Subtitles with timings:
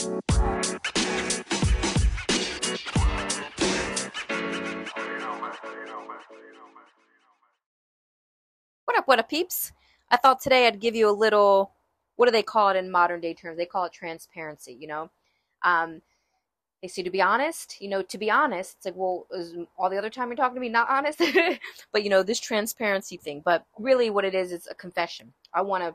[0.00, 0.16] What
[8.96, 9.72] up, what up, peeps?
[10.10, 11.72] I thought today I'd give you a little,
[12.16, 13.58] what do they call it in modern day terms?
[13.58, 15.10] They call it transparency, you know?
[15.62, 16.00] Um,
[16.80, 19.26] they say to be honest, you know, to be honest, it's like, well,
[19.76, 21.20] all the other time you're talking to me not honest?
[21.92, 23.42] but, you know, this transparency thing.
[23.44, 25.34] But really, what it is, is a confession.
[25.52, 25.94] I want to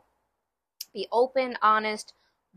[0.93, 2.13] be open, honest,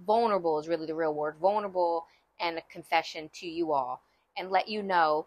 [0.06, 2.06] vulnerable is really the real word vulnerable,
[2.40, 4.02] and a confession to you all,
[4.36, 5.26] and let you know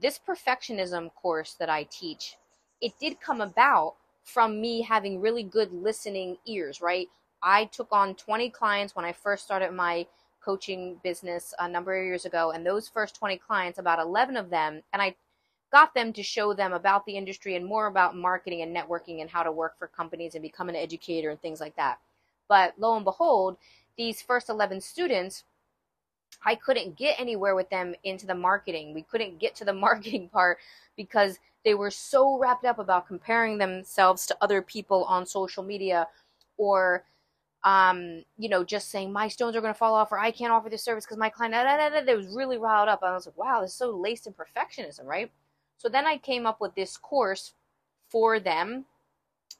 [0.00, 2.36] this perfectionism course that I teach,
[2.80, 7.08] it did come about from me having really good listening ears, right?
[7.42, 10.06] I took on 20 clients when I first started my
[10.44, 12.52] coaching business a number of years ago.
[12.52, 15.14] And those first 20 clients, about 11 of them, and I
[15.72, 19.30] got them to show them about the industry and more about marketing and networking and
[19.30, 21.98] how to work for companies and become an educator and things like that.
[22.48, 23.56] But lo and behold,
[23.96, 25.44] these first 11 students,
[26.44, 28.94] I couldn't get anywhere with them into the marketing.
[28.94, 30.58] We couldn't get to the marketing part
[30.96, 36.06] because they were so wrapped up about comparing themselves to other people on social media
[36.56, 37.04] or
[37.64, 40.52] um, you know, just saying my stones are going to fall off or I can't
[40.52, 43.02] offer this service because my client, da, da, da, they was really riled up.
[43.02, 45.32] And I was like, wow, this is so laced in perfectionism, right?
[45.76, 47.54] So then I came up with this course
[48.08, 48.84] for them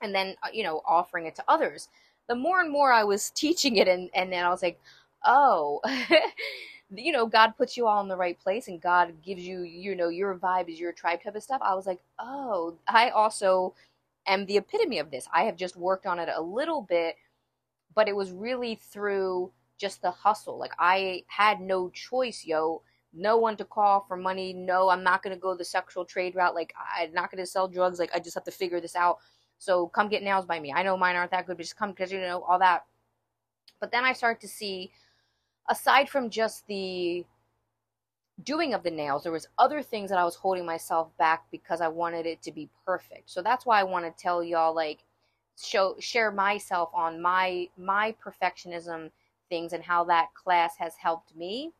[0.03, 1.89] and then, uh, you know, offering it to others.
[2.29, 4.81] The more and more I was teaching it and, and then I was like,
[5.25, 5.81] oh,
[6.91, 9.95] you know, God puts you all in the right place and God gives you, you
[9.97, 11.61] know, your vibe is your tribe type of stuff.
[11.63, 13.75] I was like, oh, I also
[14.27, 15.29] am the epitome of this.
[15.33, 17.17] I have just worked on it a little bit,
[17.95, 20.59] but it was really through just the hustle.
[20.59, 22.83] Like I had no choice, yo.
[23.19, 24.53] No one to call for money.
[24.53, 26.55] No, I'm not going to go the sexual trade route.
[26.55, 27.99] Like I'm not going to sell drugs.
[27.99, 29.19] Like I just have to figure this out.
[29.59, 30.73] So come get nails by me.
[30.73, 32.85] I know mine aren't that good, but just come because you know all that.
[33.81, 34.91] But then I started to see
[35.69, 37.25] aside from just the
[38.45, 41.81] doing of the nails there was other things that i was holding myself back because
[41.81, 45.05] i wanted it to be perfect so that's why i want to tell y'all like
[45.59, 49.11] show share myself on my my perfectionism
[49.48, 51.73] things and how that class has helped me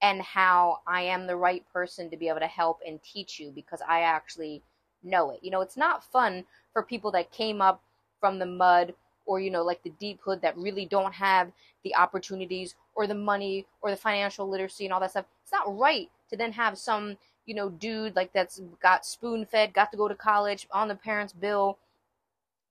[0.00, 3.52] and how i am the right person to be able to help and teach you
[3.54, 4.62] because i actually
[5.02, 7.82] know it you know it's not fun for people that came up
[8.20, 8.94] from the mud
[9.26, 11.50] or you know like the deep hood that really don't have
[11.84, 15.24] the opportunities or the money or the financial literacy and all that stuff.
[15.42, 17.16] It's not right to then have some,
[17.46, 20.94] you know, dude like that's got spoon fed, got to go to college on the
[20.94, 21.78] parents' bill,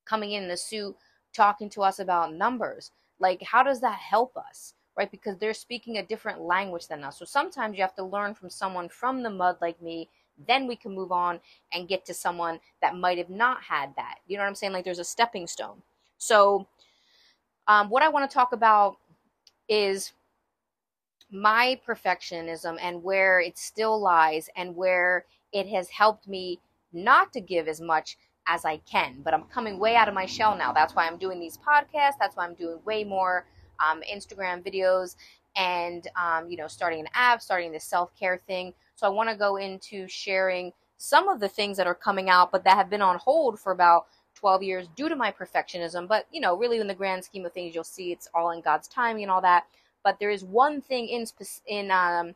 [0.06, 0.96] coming in in a suit,
[1.34, 2.92] talking to us about numbers.
[3.20, 4.74] Like, how does that help us?
[4.98, 5.12] Right?
[5.12, 7.18] Because they're speaking a different language than us.
[7.18, 10.10] So sometimes you have to learn from someone from the mud like me.
[10.48, 11.40] Then we can move on
[11.74, 14.16] and get to someone that might have not had that.
[14.28, 14.74] You know what I'm saying?
[14.74, 15.82] Like there's a stepping stone.
[16.18, 16.68] So,
[17.68, 18.98] um, what I want to talk about
[19.68, 20.14] is
[21.32, 26.60] my perfectionism and where it still lies and where it has helped me
[26.92, 28.18] not to give as much
[28.48, 29.22] as I can.
[29.24, 30.74] But I'm coming way out of my shell now.
[30.74, 32.16] That's why I'm doing these podcasts.
[32.20, 33.46] That's why I'm doing way more
[33.80, 35.16] um, Instagram videos
[35.56, 38.74] and, um, you know, starting an app, starting this self care thing.
[39.00, 42.52] So I want to go into sharing some of the things that are coming out,
[42.52, 46.06] but that have been on hold for about 12 years due to my perfectionism.
[46.06, 48.60] But, you know, really in the grand scheme of things, you'll see it's all in
[48.60, 49.68] God's timing and all that.
[50.04, 52.36] But there is one thing in spe- in um,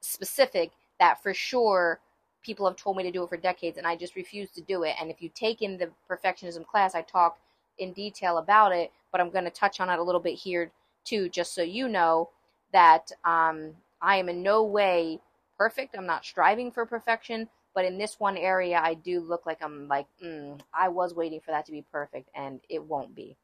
[0.00, 2.00] specific that for sure
[2.42, 4.82] people have told me to do it for decades, and I just refuse to do
[4.82, 4.96] it.
[5.00, 7.38] And if you take in the perfectionism class, I talk
[7.78, 10.72] in detail about it, but I'm going to touch on it a little bit here
[11.04, 12.30] too, just so you know
[12.72, 15.20] that um, I am in no way
[15.62, 15.94] perfect.
[15.96, 19.86] I'm not striving for perfection, but in this one area, I do look like I'm
[19.86, 23.36] like, mm, I was waiting for that to be perfect, and it won't be.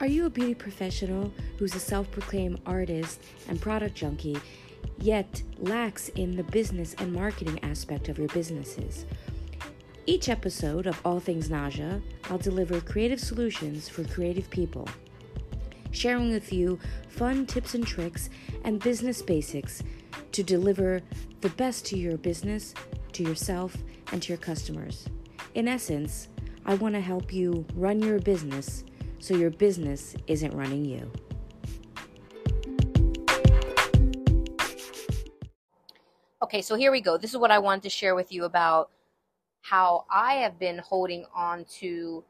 [0.00, 4.38] Are you a beauty professional who's a self proclaimed artist and product junkie,
[4.96, 9.04] yet lacks in the business and marketing aspect of your businesses?
[10.06, 12.00] Each episode of All Things Naja,
[12.30, 14.88] I'll deliver creative solutions for creative people,
[15.90, 18.30] sharing with you fun tips and tricks
[18.64, 19.82] and business basics
[20.32, 21.00] to deliver
[21.40, 22.74] the best to your business,
[23.12, 23.76] to yourself,
[24.12, 25.06] and to your customers.
[25.54, 26.28] In essence,
[26.66, 28.84] I want to help you run your business
[29.18, 31.10] so your business isn't running you.
[36.42, 37.18] Okay, so here we go.
[37.18, 38.90] This is what I wanted to share with you about
[39.60, 42.24] how I have been holding on to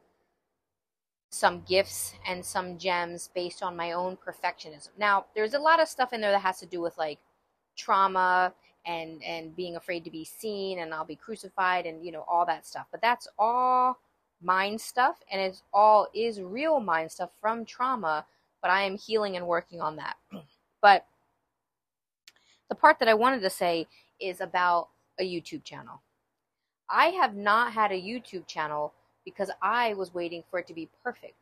[1.29, 4.89] some gifts and some gems based on my own perfectionism.
[4.97, 7.19] Now, there's a lot of stuff in there that has to do with like
[7.77, 8.53] trauma
[8.85, 12.45] and and being afraid to be seen and I'll be crucified and you know all
[12.45, 12.87] that stuff.
[12.91, 13.99] But that's all
[14.41, 18.25] mind stuff and it's all is real mind stuff from trauma,
[18.61, 20.15] but I am healing and working on that.
[20.81, 21.05] but
[22.69, 23.87] the part that I wanted to say
[24.19, 24.89] is about
[25.19, 26.01] a YouTube channel.
[26.89, 28.93] I have not had a YouTube channel
[29.25, 31.35] because I was waiting for it to be perfect.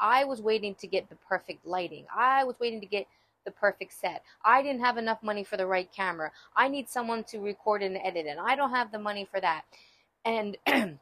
[0.00, 2.06] I was waiting to get the perfect lighting.
[2.14, 3.06] I was waiting to get
[3.44, 4.22] the perfect set.
[4.44, 6.30] I didn't have enough money for the right camera.
[6.56, 9.62] I need someone to record and edit, and I don't have the money for that.
[10.24, 10.98] And it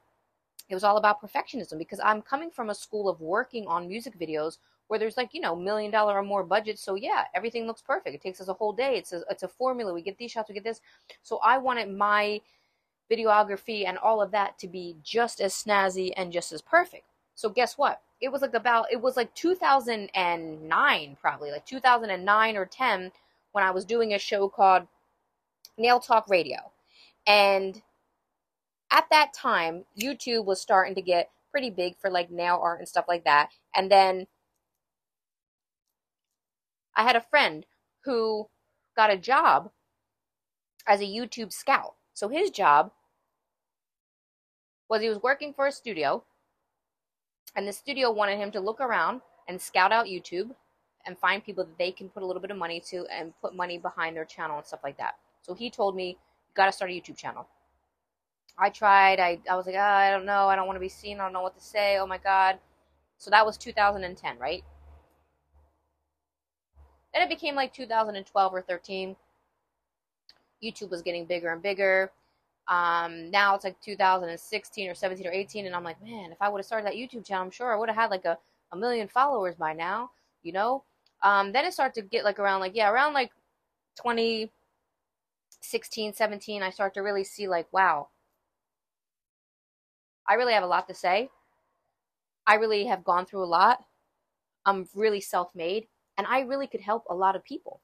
[0.70, 4.58] was all about perfectionism because I'm coming from a school of working on music videos
[4.88, 8.14] where there's like you know million dollar or more budget so yeah everything looks perfect
[8.14, 10.48] it takes us a whole day it's a, it's a formula we get these shots
[10.48, 10.80] we get this
[11.22, 12.40] so i wanted my
[13.10, 17.04] videography and all of that to be just as snazzy and just as perfect.
[17.34, 18.00] So guess what?
[18.20, 23.12] It was like about it was like 2009 probably like 2009 or 10
[23.52, 24.86] when i was doing a show called
[25.76, 26.72] nail talk radio.
[27.26, 27.82] And
[28.90, 32.88] at that time youtube was starting to get pretty big for like nail art and
[32.88, 33.50] stuff like that.
[33.74, 34.26] And then
[36.94, 37.66] I had a friend
[38.04, 38.48] who
[38.96, 39.70] got a job
[40.86, 41.94] as a YouTube scout.
[42.14, 42.92] So his job
[44.88, 46.22] was he was working for a studio,
[47.54, 50.50] and the studio wanted him to look around and scout out YouTube
[51.06, 53.54] and find people that they can put a little bit of money to and put
[53.54, 55.16] money behind their channel and stuff like that.
[55.42, 57.46] So he told me, You got to start a YouTube channel.
[58.58, 59.20] I tried.
[59.20, 60.48] I, I was like, oh, I don't know.
[60.48, 61.20] I don't want to be seen.
[61.20, 61.98] I don't know what to say.
[61.98, 62.58] Oh my God.
[63.18, 64.64] So that was 2010, right?
[67.12, 69.16] Then it became like 2012 or 13.
[70.62, 72.12] YouTube was getting bigger and bigger.
[72.68, 76.48] Um, now it's like 2016 or 17 or 18, and I'm like, man, if I
[76.48, 78.38] would have started that YouTube channel, I'm sure I would have had like a,
[78.72, 80.10] a million followers by now,
[80.42, 80.82] you know?
[81.22, 83.30] Um, then it started to get like around like, yeah, around like
[83.96, 88.08] 2016, 17, I start to really see like, wow,
[90.28, 91.30] I really have a lot to say.
[92.46, 93.84] I really have gone through a lot.
[94.64, 95.86] I'm really self made
[96.18, 97.80] and I really could help a lot of people.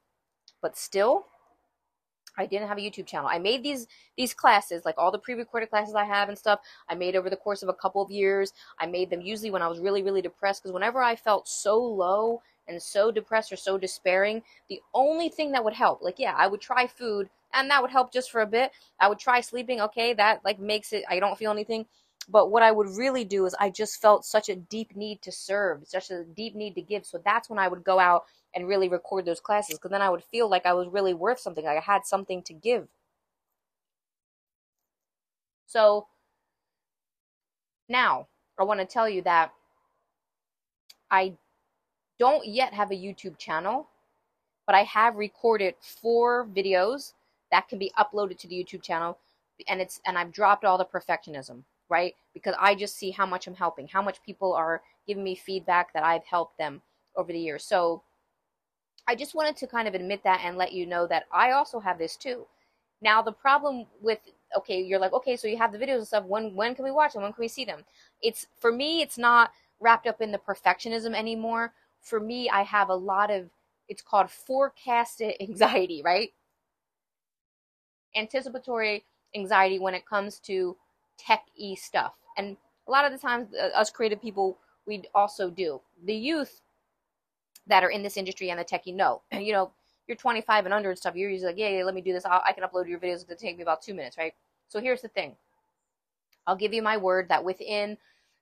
[0.61, 1.27] But still,
[2.37, 3.29] I didn't have a YouTube channel.
[3.31, 3.87] I made these
[4.17, 6.61] these classes, like all the pre-recorded classes I have and stuff.
[6.89, 8.53] I made over the course of a couple of years.
[8.79, 11.79] I made them usually when I was really really depressed because whenever I felt so
[11.83, 16.35] low and so depressed or so despairing, the only thing that would help, like yeah,
[16.37, 18.73] I would try food and that would help just for a bit.
[19.01, 21.87] I would try sleeping, okay, that like makes it I don't feel anything.
[22.29, 25.33] But what I would really do is I just felt such a deep need to
[25.33, 27.05] serve, such a deep need to give.
[27.05, 28.25] So that's when I would go out
[28.55, 31.41] and really record those classes because then I would feel like I was really worth
[31.41, 32.89] something, like I had something to give.
[35.67, 36.07] So
[37.89, 38.29] now
[38.59, 39.53] I want to tell you that
[41.11, 41.35] I
[42.19, 43.89] don't yet have a YouTube channel,
[44.67, 47.15] but I have recorded four videos
[47.51, 49.19] that can be uploaded to the YouTube channel
[49.69, 52.17] and it's and I've dropped all the perfectionism right?
[52.33, 55.93] Because I just see how much I'm helping, how much people are giving me feedback
[55.93, 56.81] that I've helped them
[57.15, 57.65] over the years.
[57.65, 58.03] So
[59.07, 61.79] I just wanted to kind of admit that and let you know that I also
[61.81, 62.47] have this too.
[63.03, 64.19] Now the problem with
[64.57, 66.25] okay, you're like, okay, so you have the videos and stuff.
[66.25, 67.23] When when can we watch them?
[67.23, 67.85] When can we see them?
[68.23, 71.75] It's for me, it's not wrapped up in the perfectionism anymore.
[72.01, 73.51] For me, I have a lot of
[73.89, 76.31] it's called forecasted anxiety, right?
[78.17, 79.05] Anticipatory
[79.35, 80.77] anxiety when it comes to
[81.19, 82.15] tech y stuff.
[82.37, 82.57] And
[82.87, 85.81] a lot of the times, uh, us creative people, we also do.
[86.05, 86.61] The youth
[87.67, 89.71] that are in this industry and the techie know, you know,
[90.09, 91.15] you're 25 and under and stuff.
[91.15, 92.25] You're usually like, yeah, yeah let me do this.
[92.25, 93.15] I'll, I can upload your videos.
[93.15, 94.35] It's going to take me about two minutes, right?
[94.69, 95.37] So here's the thing.
[96.47, 97.97] I'll give you my word that within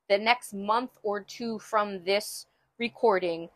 [0.08, 2.46] the next month or two from this
[2.78, 3.48] recording,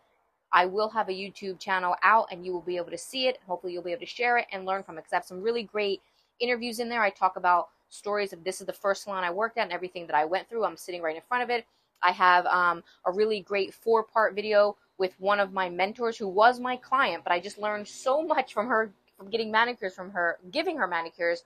[0.52, 3.38] I will have a YouTube channel out and you will be able to see it.
[3.46, 5.42] Hopefully, you'll be able to share it and learn from it because I have some
[5.42, 6.00] really great
[6.40, 7.02] interviews in there.
[7.02, 10.06] I talk about stories of this is the first salon I worked at and everything
[10.06, 10.64] that I went through.
[10.64, 11.66] I'm sitting right in front of it.
[12.02, 16.28] I have um, a really great four part video with one of my mentors who
[16.28, 20.10] was my client, but I just learned so much from her, from getting manicures from
[20.10, 21.44] her, giving her manicures,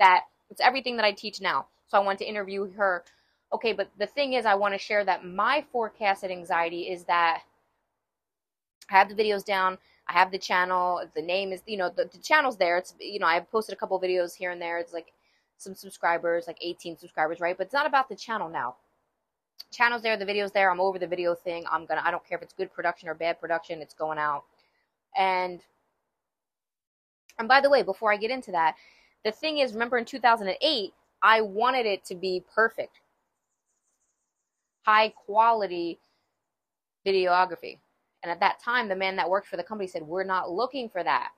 [0.00, 1.66] that it's everything that I teach now.
[1.86, 3.04] So I want to interview her.
[3.52, 7.42] Okay, but the thing is, I want to share that my forecasted anxiety is that
[8.90, 9.78] I have the videos down.
[10.08, 11.02] I have the channel.
[11.14, 12.78] The name is, you know, the, the channel's there.
[12.78, 14.78] It's, you know, I've posted a couple videos here and there.
[14.78, 15.12] It's like
[15.56, 17.56] some subscribers, like 18 subscribers, right?
[17.56, 18.76] But it's not about the channel now.
[19.72, 20.70] Channel's there, the video's there.
[20.70, 21.64] I'm over the video thing.
[21.70, 23.80] I'm gonna, I don't care if it's good production or bad production.
[23.80, 24.44] It's going out.
[25.16, 25.60] And,
[27.38, 28.76] and by the way, before I get into that,
[29.24, 30.92] the thing is, remember in 2008,
[31.22, 33.00] I wanted it to be perfect.
[34.82, 35.98] High quality
[37.06, 37.78] videography.
[38.24, 40.88] And at that time, the man that worked for the company said, We're not looking
[40.90, 41.30] for that.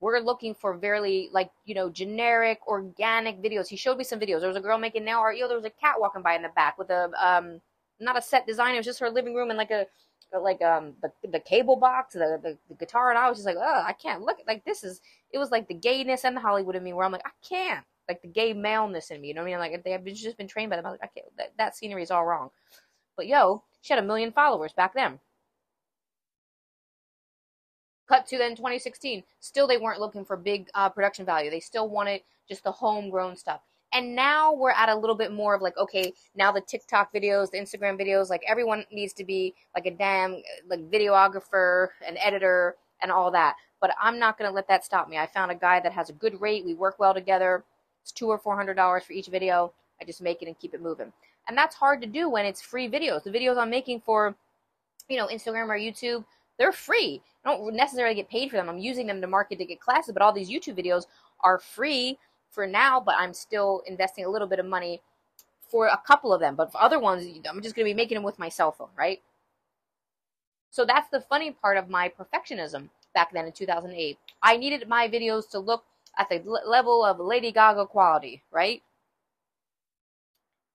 [0.00, 3.68] we're looking for very like you know generic organic videos.
[3.68, 4.40] He showed me some videos.
[4.40, 5.38] There was a girl making nail art.
[5.38, 7.60] Yo there was a cat walking by in the back with a um
[8.00, 8.74] not a set design.
[8.74, 9.86] It was just her living room and like a
[10.38, 13.10] like um the, the cable box the, the, the guitar.
[13.10, 15.00] And i was just like oh i can't look like this is
[15.32, 17.84] it was like the gayness and the hollywood in me where i'm like i can't
[18.08, 19.28] like the gay maleness in me.
[19.28, 19.60] You know what i mean?
[19.60, 20.86] Like they have just been trained by them.
[20.86, 22.50] I was like i can't that, that scenery is all wrong.
[23.16, 25.20] But yo she had a million followers back then
[28.08, 29.22] Cut to then 2016.
[29.40, 31.50] Still, they weren't looking for big uh, production value.
[31.50, 33.60] They still wanted just the homegrown stuff.
[33.92, 37.50] And now we're at a little bit more of like, okay, now the TikTok videos,
[37.50, 42.76] the Instagram videos, like everyone needs to be like a damn like videographer, an editor,
[43.00, 43.54] and all that.
[43.80, 45.18] But I'm not gonna let that stop me.
[45.18, 46.64] I found a guy that has a good rate.
[46.64, 47.64] We work well together.
[48.02, 49.72] It's two or four hundred dollars for each video.
[50.00, 51.12] I just make it and keep it moving.
[51.48, 53.22] And that's hard to do when it's free videos.
[53.22, 54.34] The videos I'm making for,
[55.08, 56.24] you know, Instagram or YouTube,
[56.58, 57.22] they're free.
[57.44, 58.68] I don't necessarily get paid for them.
[58.68, 61.06] I'm using them to market to get classes, but all these YouTube videos
[61.40, 62.18] are free
[62.50, 65.00] for now, but I'm still investing a little bit of money
[65.68, 66.56] for a couple of them.
[66.56, 68.88] But for other ones, I'm just going to be making them with my cell phone,
[68.96, 69.20] right?
[70.70, 74.18] So that's the funny part of my perfectionism back then in 2008.
[74.42, 75.84] I needed my videos to look
[76.18, 78.82] at the level of Lady Gaga quality, right?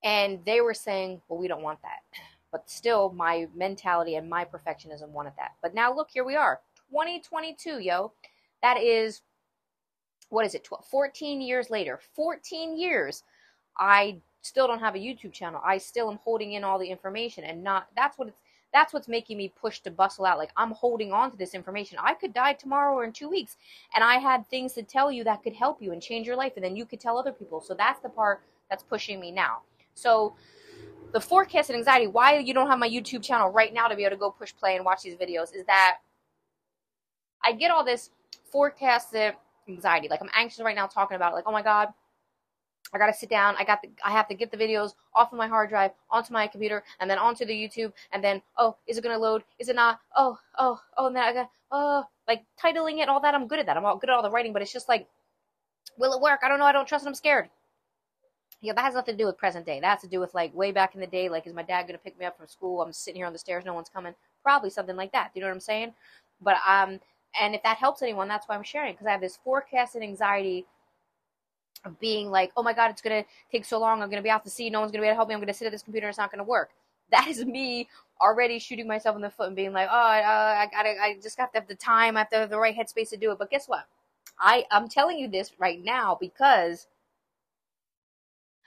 [0.03, 2.00] And they were saying, well, we don't want that.
[2.51, 5.51] But still, my mentality and my perfectionism wanted that.
[5.62, 8.12] But now look, here we are, 2022, yo.
[8.62, 9.22] That is,
[10.29, 12.00] what is it, 12, 14 years later.
[12.15, 13.24] 14 years.
[13.77, 15.62] I still don't have a YouTube channel.
[15.65, 18.41] I still am holding in all the information and not, that's what it's,
[18.74, 20.38] that's what's making me push to bustle out.
[20.38, 21.98] Like I'm holding on to this information.
[22.01, 23.58] I could die tomorrow or in two weeks,
[23.93, 26.53] and I had things to tell you that could help you and change your life,
[26.55, 27.62] and then you could tell other people.
[27.62, 29.60] So that's the part that's pushing me now.
[29.93, 30.36] So
[31.12, 34.03] the forecast and anxiety, why you don't have my YouTube channel right now to be
[34.03, 35.98] able to go push play and watch these videos is that
[37.44, 38.12] I get all this
[38.51, 39.34] forecasted
[39.68, 40.08] anxiety.
[40.10, 41.36] Like I'm anxious right now talking about it.
[41.36, 41.89] Like, oh my God,
[42.94, 43.56] I gotta sit down.
[43.58, 46.34] I got the, I have to get the videos off of my hard drive onto
[46.34, 49.44] my computer and then onto the YouTube and then oh, is it gonna load?
[49.60, 50.00] Is it not?
[50.15, 53.36] Oh, oh, oh, and then I got oh, like titling it, all that.
[53.36, 53.77] I'm good at that.
[53.77, 55.08] I'm all good at all the writing, but it's just like,
[55.98, 56.41] will it work?
[56.44, 56.65] I don't know.
[56.65, 57.06] I don't trust.
[57.06, 57.10] It.
[57.10, 57.50] I'm scared
[58.62, 59.80] yeah, that has nothing to do with present day.
[59.80, 61.30] That has to do with like way back in the day.
[61.30, 62.82] Like, is my dad gonna pick me up from school?
[62.82, 64.13] I'm sitting here on the stairs, no one's coming.
[64.44, 65.34] Probably something like that.
[65.34, 65.94] Do you know what I'm saying?
[66.41, 67.00] But um,
[67.39, 70.65] and if that helps anyone, that's why I'm sharing because I have this forecasted anxiety
[71.86, 74.01] of being like, oh my god, it's gonna take so long.
[74.01, 74.70] I'm gonna be out to sea.
[74.70, 75.34] No one's gonna be able to help me.
[75.34, 76.08] I'm gonna sit at this computer.
[76.08, 76.70] It's not gonna work.
[77.12, 77.89] That is me
[78.22, 81.36] already shooting myself in the foot and being like, oh, uh, I gotta, I just
[81.36, 82.15] got to have the time.
[82.15, 83.38] I have to have the right headspace to do it.
[83.38, 83.86] But guess what?
[84.39, 86.88] I I'm telling you this right now because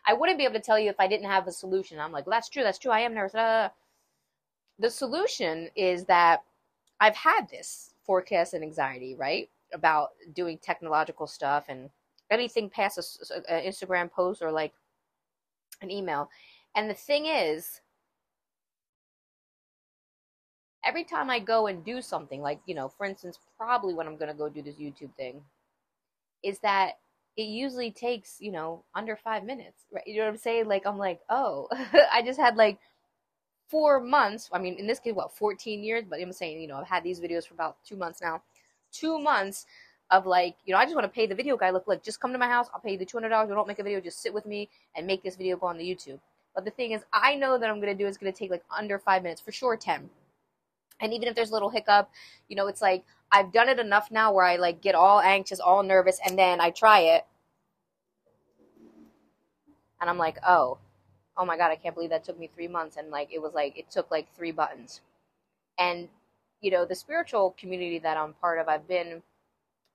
[0.07, 1.99] I wouldn't be able to tell you if I didn't have a solution.
[1.99, 2.63] I'm like, well, that's true.
[2.63, 2.91] That's true.
[2.91, 3.35] I am nervous.
[3.35, 3.69] Uh,
[4.79, 6.43] the solution is that
[7.01, 9.49] I've had this forecast and anxiety, right?
[9.73, 11.89] About doing technological stuff and
[12.31, 14.73] anything past an Instagram post or like
[15.81, 16.29] an email.
[16.75, 17.81] And the thing is,
[20.85, 24.17] every time I go and do something, like, you know, for instance, probably when I'm
[24.17, 25.41] going to go do this YouTube thing,
[26.43, 26.99] is that
[27.37, 30.07] it usually takes you know under five minutes right?
[30.07, 30.67] You know what i'm saying?
[30.67, 31.69] Like i'm like oh
[32.13, 32.79] i just had like
[33.69, 36.05] four months i mean in this case what 14 years?
[36.09, 38.43] But i'm saying you know i've had these videos for about two months now.
[38.93, 39.67] Two months
[40.11, 42.21] of like you know i just want to pay the video guy look look just
[42.21, 44.33] come to my house i'll pay you the $200 don't make a video just sit
[44.35, 46.21] with me and make this video go on the youtube.
[46.55, 48.51] But the thing is i know that i'm going to do is going to take
[48.51, 50.09] like under five minutes for sure 10
[51.01, 52.11] and even if there's a little hiccup
[52.49, 53.03] you know it's like
[53.35, 56.61] i've done it enough now where i like get all anxious all nervous and then
[56.61, 57.27] i try it.
[60.01, 60.79] And i'm like oh
[61.37, 62.97] oh my god i can't believe that took me three months.
[62.97, 65.01] And like it was like it took like three buttons.
[65.79, 66.09] And
[66.61, 69.23] you know the spiritual community that i'm part of i've been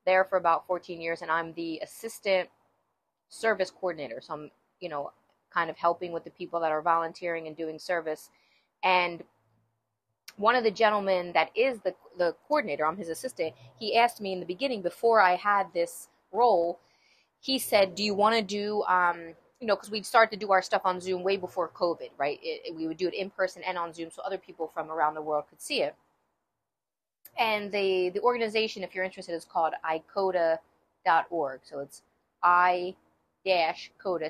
[0.05, 2.49] there for about 14 years and i'm the assistant
[3.29, 4.19] service coordinator.
[4.21, 5.11] So i'm you know
[5.53, 8.29] kind of helping with the people that are volunteering and doing service.
[8.83, 9.23] And
[10.39, 14.33] one of the gentlemen that is the the coordinator, I'm his assistant, he asked me
[14.33, 16.79] in the beginning before I had this role,
[17.39, 20.51] he said, "Do you want to do um, you know, because we'd start to do
[20.51, 22.39] our stuff on Zoom way before COVID, right?
[22.41, 24.89] It, it, we would do it in person and on Zoom so other people from
[24.89, 25.95] around the world could see it.
[27.37, 31.61] And the the organization, if you're interested, is called icoda.org.
[31.63, 32.01] So it's
[32.41, 32.95] i
[33.45, 34.29] dash coda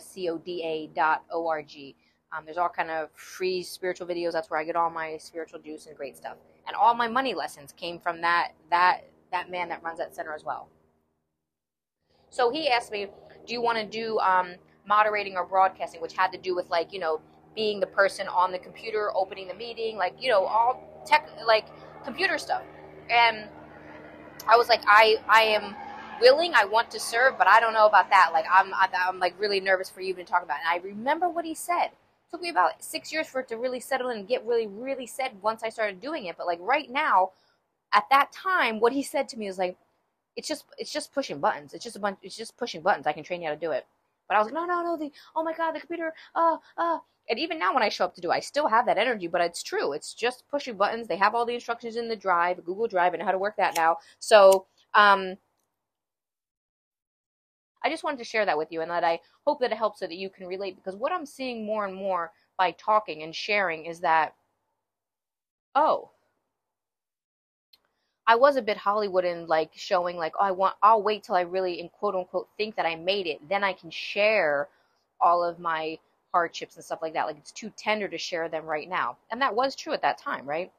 [0.96, 1.96] dot o r g.
[2.32, 4.34] Um, there's all kind of free spiritual videos.
[4.34, 6.38] That's where I get all my spiritual juice and great stuff.
[6.68, 10.34] And all my money lessons came from that that that man that runs that center
[10.34, 10.70] as well.
[12.30, 13.08] So he asked me,
[13.48, 14.56] "Do you want to do um,
[14.88, 17.22] moderating or broadcasting?" Which had to do with like you know
[17.56, 21.66] being the person on the computer, opening the meeting, like you know all tech like
[22.06, 22.62] computer stuff.
[23.10, 23.48] And
[24.48, 25.76] I was like, I I am
[26.22, 26.54] willing.
[26.54, 28.30] I want to serve, but I don't know about that.
[28.34, 30.58] Like I'm, I'm like really nervous for you to talk about.
[30.58, 30.62] It.
[30.70, 31.90] And I remember what he said.
[32.30, 34.68] It took me about six years for it to really settle in and get really,
[34.68, 36.38] really said once I started doing it.
[36.38, 37.32] But like right now,
[37.92, 39.78] at that time, what he said to me was like,
[40.36, 41.74] "It's just, it's just pushing buttons.
[41.74, 42.20] It's just a bunch.
[42.22, 43.08] It's just pushing buttons.
[43.08, 43.88] I can train you how to do it."
[44.28, 44.96] But I was like, "No, no, no.
[44.98, 46.14] The oh my god, the computer.
[46.36, 48.98] Uh, uh." And even now, when I show up to do, I still have that
[49.00, 49.28] energy.
[49.28, 49.94] But it's true.
[49.94, 51.08] It's just pushing buttons.
[51.08, 53.76] They have all the instructions in the Drive, Google Drive, and how to work that
[53.76, 53.98] now.
[54.20, 55.38] So, um,
[57.84, 60.00] I just wanted to share that with you and that I hope that it helps
[60.00, 63.36] so that you can relate because what I'm seeing more and more by talking and
[63.36, 64.36] sharing is that,
[65.76, 66.12] oh,
[68.28, 71.36] I was a bit Hollywood in like showing like, oh, I want, I'll wait till
[71.36, 73.48] I really, in quote unquote, think that I made it.
[73.50, 74.68] Then I can share
[75.20, 75.98] all of my
[76.32, 77.26] hardships and stuff like that.
[77.26, 79.18] Like it's too tender to share them right now.
[79.32, 80.72] And that was true at that time, right?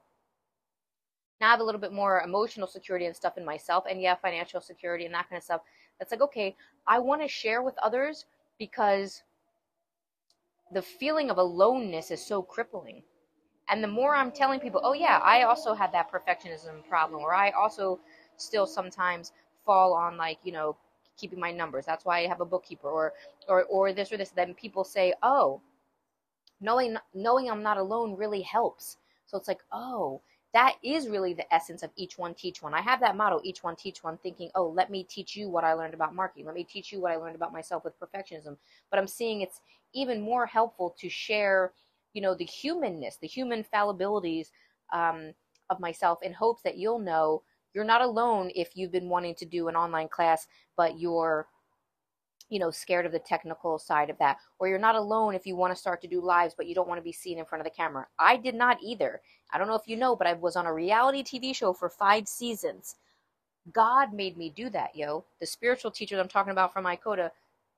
[1.41, 4.15] Now I have a little bit more emotional security and stuff in myself and yeah,
[4.15, 5.63] financial security and that kind of stuff.
[6.01, 6.57] That's like, okay,
[6.89, 8.27] I want to share with others
[8.59, 9.23] because
[10.73, 13.03] the feeling of aloneness is so crippling.
[13.69, 17.35] And the more I'm telling people, oh yeah, I also had that perfectionism problem, or
[17.35, 18.01] I also
[18.39, 19.33] still sometimes
[19.67, 20.77] fall on like, you know,
[21.19, 21.87] keeping my numbers.
[21.87, 23.15] That's why I have a bookkeeper or
[23.49, 24.31] or or this or this.
[24.31, 25.61] Then people say, "Oh,
[26.61, 31.53] knowing knowing I'm not alone really helps." So it's like, "Oh, that is really the
[31.55, 32.75] essence of each one teach one.
[32.75, 35.65] I have that motto, each one teach one, thinking, oh, let me teach you what
[35.65, 36.47] I learned about marketing.
[36.47, 38.57] Let me teach you what I learned about myself with perfectionism.
[38.91, 39.61] But I'm seeing it's
[39.93, 41.73] even more helpful to share,
[42.15, 44.49] you know, the humanness, the human fallibilities
[44.93, 45.33] um,
[45.71, 47.43] of myself in hopes that you'll know
[47.73, 51.47] you're not alone if you've been wanting to do an online class, but you're
[52.51, 55.57] you know scared of the technical side of that or you're not alone if you
[55.57, 57.61] want to start to do lives but you don't want to be seen in front
[57.61, 58.07] of the camera.
[58.19, 59.23] I did not either.
[59.53, 61.89] I don't know if you know but i was on a reality tv show for
[61.89, 62.97] five seasons.
[63.73, 65.25] God made me do that yo.
[65.41, 67.31] The spiritual teacher i'm talking about from icoda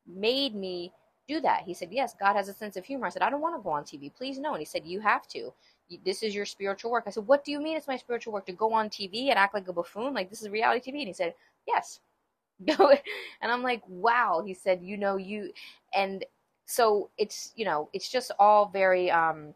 [0.06, 0.92] made me
[1.28, 1.62] do that.
[1.62, 3.06] He said yes god has a sense of humor.
[3.06, 4.52] I said i don't want to go on tv please no.
[4.52, 5.52] And he said you have to.
[6.06, 7.04] This is your spiritual work.
[7.06, 8.46] I said what do you mean it's my spiritual work?
[8.46, 10.14] To go on tv and act like a buffoon?
[10.14, 11.34] Like this is reality tv and he said
[11.68, 12.00] yes
[13.40, 14.42] and I'm like, wow.
[14.44, 15.52] He said, you know, you,
[15.94, 16.24] and
[16.66, 19.54] so it's, you know, it's just all very um,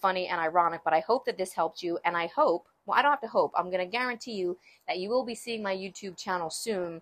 [0.00, 1.98] funny and ironic, but I hope that this helped you.
[2.04, 4.98] And I hope, well, I don't have to hope, I'm going to guarantee you that
[4.98, 7.00] you will be seeing my YouTube channel soon.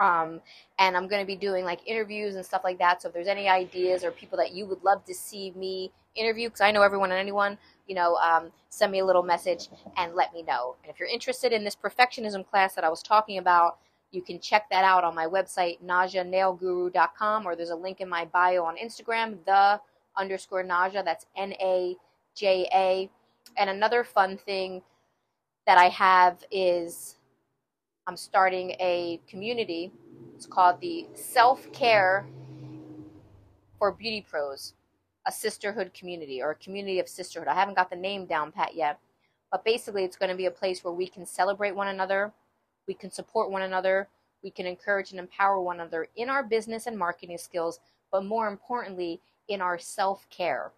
[0.00, 0.40] Um,
[0.78, 3.02] and I'm going to be doing like interviews and stuff like that.
[3.02, 6.48] So if there's any ideas or people that you would love to see me interview,
[6.48, 7.58] because I know everyone and anyone,
[7.88, 10.76] you know, um, send me a little message and let me know.
[10.84, 13.78] And if you're interested in this perfectionism class that I was talking about,
[14.10, 18.24] you can check that out on my website, najanailguru.com, or there's a link in my
[18.24, 19.80] bio on Instagram, the
[20.16, 21.04] underscore Naja.
[21.04, 21.96] That's N A
[22.34, 23.10] J A.
[23.56, 24.82] And another fun thing
[25.66, 27.16] that I have is
[28.06, 29.92] I'm starting a community.
[30.34, 32.26] It's called the Self Care
[33.78, 34.72] for Beauty Pros,
[35.26, 37.48] a sisterhood community or a community of sisterhood.
[37.48, 38.98] I haven't got the name down pat yet,
[39.52, 42.32] but basically, it's going to be a place where we can celebrate one another
[42.88, 44.08] we can support one another,
[44.42, 47.78] we can encourage and empower one another in our business and marketing skills,
[48.10, 50.72] but more importantly, in our self care.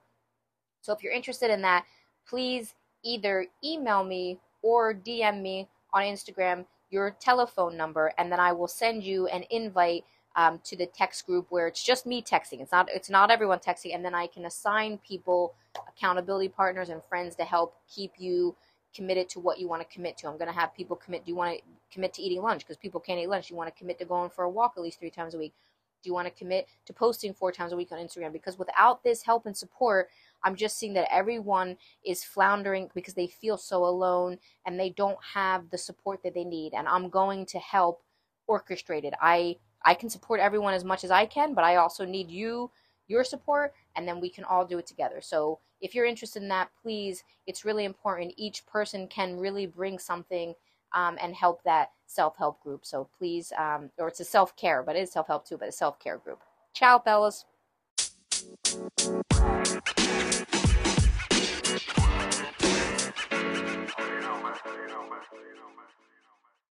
[0.83, 1.85] So if you're interested in that,
[2.27, 8.53] please either email me or DM me on Instagram your telephone number, and then I
[8.53, 10.05] will send you an invite
[10.37, 12.61] um, to the text group where it's just me texting.
[12.61, 15.55] It's not it's not everyone texting, and then I can assign people
[15.89, 18.57] accountability partners and friends to help keep you
[18.95, 20.27] committed to what you want to commit to.
[20.27, 21.25] I'm going to have people commit.
[21.25, 22.63] Do you want to commit to eating lunch?
[22.63, 23.51] Because people can't eat lunch.
[23.51, 25.55] You want to commit to going for a walk at least three times a week.
[26.03, 28.33] Do you want to commit to posting four times a week on Instagram?
[28.33, 30.09] Because without this help and support,
[30.43, 35.19] I'm just seeing that everyone is floundering because they feel so alone and they don't
[35.35, 36.73] have the support that they need.
[36.73, 38.03] And I'm going to help
[38.49, 39.15] orchestrate it.
[39.21, 42.71] I I can support everyone as much as I can, but I also need you,
[43.09, 45.21] your support, and then we can all do it together.
[45.23, 48.35] So if you're interested in that, please, it's really important.
[48.37, 50.55] Each person can really bring something
[50.95, 52.85] um, and help that self help group.
[52.85, 55.69] So please, um, or it's a self care, but it is self help too, but
[55.69, 56.41] a self care group.
[56.75, 57.45] Ciao, fellas.